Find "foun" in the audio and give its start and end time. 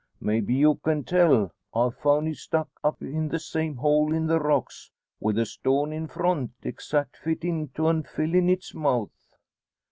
1.91-2.25